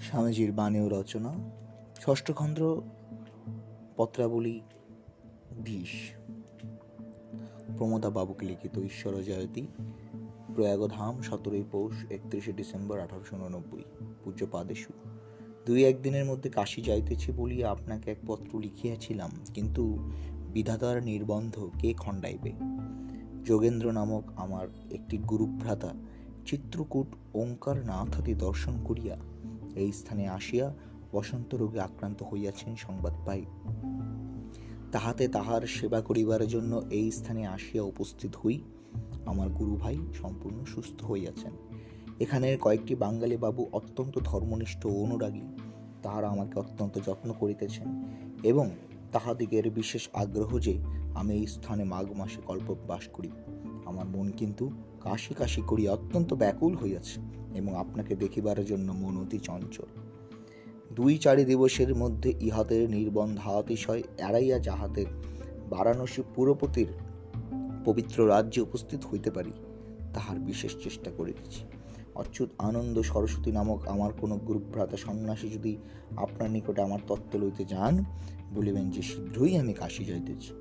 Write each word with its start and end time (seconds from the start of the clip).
স্বামীজির 0.00 0.52
বাণী 0.52 0.80
ও 0.80 0.88
রচনা, 0.88 1.32
ষষ্ঠ 2.00 2.32
খন্ড, 2.32 2.80
পত্রাবলী 3.96 4.60
বিশ। 5.52 6.12
প্রমোদা 7.76 8.10
বাবুকে 8.10 8.46
লিখিত 8.46 8.78
ঈশ্বর 8.78 9.22
জয়তী 9.22 9.66
প্রয়াগধাম, 10.54 11.22
সতেরোই 11.22 11.64
পৌষ, 11.72 12.12
একত্রিশে 12.12 12.52
ডিসেম্বর, 12.52 13.00
আঠারোশো 13.00 13.36
উননব্বই। 13.36 13.82
পূজ্য 14.24 14.46
পাদেশু, 14.50 14.92
দুই 15.66 15.84
একদিনের 15.84 16.24
মধ্যে 16.24 16.50
কাশী 16.50 16.82
যাইতেছি 16.82 17.32
বলিয়া 17.32 17.70
আপনাকে 17.70 18.10
এক 18.10 18.18
পত্র 18.26 18.60
লিখিয়াছিলাম, 18.60 19.30
কিন্তু 19.54 20.10
বিধাতার 20.52 21.02
নির্বন্ধ 21.02 21.70
কে 21.78 21.92
খণ্ডাইবে? 21.92 22.52
যোগেন্দ্র 23.44 23.92
নামক 23.92 24.22
আমার 24.36 24.68
একটি 24.90 25.18
গুরুভ্রাতা, 25.18 25.94
চিত্রকূট 26.46 27.06
ওঙ্কার 27.34 27.76
নাথাদি 27.76 28.34
দর্শন 28.34 28.84
করিয়া 28.84 29.16
এই 29.76 29.92
স্থানে 29.92 30.28
আসিয়া 30.28 30.74
বসন্ত 31.12 31.54
রোগে 31.54 31.80
আক্রান্ত 31.80 32.22
হইয়াছেন 32.22 32.76
সংবাদ 32.76 33.12
পাই। 33.26 33.44
তাহাতে 34.92 35.28
তাহার 35.28 35.66
সেবা 35.66 36.00
করিবার 36.00 36.46
জন্য 36.46 36.82
এই 36.90 37.10
স্থানে 37.10 37.46
আসিয়া 37.46 37.82
উপস্থিত 37.82 38.36
হই। 38.36 38.60
আমার 39.26 39.48
গুরু 39.48 39.76
ভাই 39.76 39.96
সম্পূর্ণ 40.14 40.64
সুস্থ 40.64 41.04
হইয়াছেন। 41.04 41.52
এখানের 42.20 42.58
কয়েকটি 42.58 42.94
বাঙালি 42.94 43.36
বাবু 43.36 43.66
অত্যন্ত 43.72 44.18
ধর্মনিষ্ঠ 44.24 44.86
অনুরাগী। 44.86 45.42
তাহারা 46.02 46.28
আমাকে 46.28 46.58
অত্যন্ত 46.58 46.98
যত্ন 47.06 47.32
করিতেছেন 47.32 48.04
এবং 48.42 48.70
তাহাদিগের 49.12 49.70
বিশেষ 49.70 50.08
আগ্রহ 50.12 50.58
যে 50.58 50.78
আমি 51.14 51.34
এই 51.34 51.46
স্থানে 51.46 51.84
মাঘ 51.84 52.12
মাসে 52.12 52.40
কল্প 52.46 52.76
বাস 52.86 53.08
করি। 53.08 53.30
আমার 53.84 54.06
মন 54.06 54.30
কিন্তু 54.30 54.70
কাশি 55.06 55.34
কাশি 55.34 55.62
করিয়া 55.66 55.92
অত্যন্ত 55.92 56.34
ব্যাকুল 56.34 56.76
হইয়াছে 56.76 57.20
এবং 57.54 57.76
আপনাকে 57.76 58.16
দেখিবার 58.16 58.64
জন্য 58.64 58.92
মন 58.92 59.16
অতি 59.22 59.38
চঞ্চল। 59.38 59.88
দুই 60.94 61.18
চারি 61.18 61.44
দিবসের 61.44 61.94
মধ্যে 61.94 62.34
ইহাদের 62.40 62.90
নির্বন্ধাতিশয় 62.90 64.02
এড়াইয়া 64.18 64.58
যাহাতে 64.58 65.06
বারাণসী 65.70 66.22
পুরপতির 66.34 66.86
পবিত্র 67.84 68.28
রাজ্যে 68.28 68.60
উপস্থিত 68.60 69.00
হইতে 69.12 69.30
পারি, 69.30 69.52
তাহার 70.14 70.38
বিশেষ 70.38 70.76
চেষ্টা 70.84 71.10
করিতেছি। 71.10 71.64
অচ্যুত 72.14 72.48
আনন্দ 72.58 73.02
সরস্বতী 73.02 73.50
নামক 73.52 73.88
আমার 73.88 74.12
কোনো 74.12 74.36
গুরুভ্রাতা 74.36 74.96
সন্ন্যাসী 74.96 75.48
যদি 75.48 75.76
আপনার 76.16 76.50
নিকটে 76.50 76.82
আমার 76.82 76.98
তত্ত্ব 77.08 77.38
লইতে 77.38 77.64
যান, 77.64 78.04
বলিবেন 78.54 78.90
যে 78.90 79.02
শীঘ্রই 79.02 79.56
আমি 79.56 79.72
কাশি 79.72 80.04
যাইতেছি। 80.04 80.52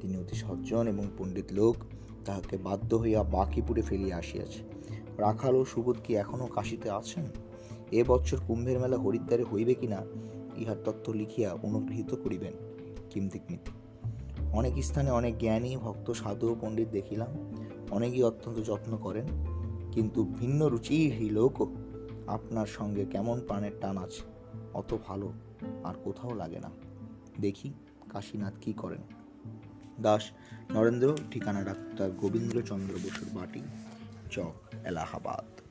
তিনি 0.00 0.16
অতি 0.16 0.36
সজ্জন 0.36 0.88
এবং 0.88 1.04
পণ্ডিত 1.18 1.52
লোক 1.52 1.76
তাহাকে 2.24 2.56
বাধ্য 2.56 2.96
হইয়া 2.96 3.22
বাকিপুরে 3.22 3.82
ফেলিয়া 3.82 4.16
আসিয়াছে। 4.16 4.62
রাখাল 5.18 5.54
ও 5.54 5.64
সুবোধ 5.64 5.96
কি 6.04 6.16
এখনও 6.16 6.46
কাশীতে 6.46 6.90
আছেন? 6.90 7.24
এ 7.92 8.04
বছর 8.06 8.38
কুম্ভের 8.46 8.78
মেলা 8.78 8.96
হরিদ্বারে 8.96 9.44
হইবে 9.52 9.74
কিনা, 9.74 10.04
ইহার 10.56 10.76
তত্ত্ব 10.84 11.12
লিখিয়া 11.12 11.52
অনুগৃহীত 11.52 12.14
করিবেন 12.14 12.52
কিমতিকমিত 13.10 13.68
অনেক 14.52 14.84
স্থানে 14.84 15.10
অনেক 15.10 15.38
জ্ঞানী, 15.38 15.76
ভক্ত, 15.76 16.10
সাধু 16.10 16.50
ও 16.50 16.56
পণ্ডিত 16.60 16.88
দেখিলাম, 16.88 17.28
অনেকেই 17.90 18.22
অত্যন্ত 18.22 18.58
যত্ন 18.58 18.96
করেন, 18.96 19.26
কিন্তু 19.92 20.24
ভিন্ন 20.24 20.68
রুচির 20.68 21.32
লোকও 21.32 21.74
আপনার 22.26 22.66
সঙ্গে 22.66 23.04
কেমন 23.04 23.40
প্রাণের 23.40 23.70
টান 23.80 23.98
আছে, 23.98 24.22
অত 24.74 24.96
ভালো 25.06 25.32
আর 25.84 25.94
কোথাও 26.04 26.34
লাগে 26.34 26.60
না। 26.60 26.70
দেখি 27.40 27.72
কাশীনাথ 28.08 28.54
কি 28.60 28.72
করেন। 28.72 29.21
দাস 30.00 30.24
নরেন্দ্র 30.70 31.18
ঠিকানা 31.30 31.62
ডাক্তার 31.62 32.10
গোবিন্দ্রচন্দ্র 32.10 32.94
বসুর 32.94 33.28
বাটি 33.34 33.62
চক 34.30 34.54
এলাহাবাদ। 34.86 35.61